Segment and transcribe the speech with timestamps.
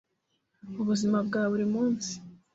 [0.81, 2.11] ubuzima bwa buri munsi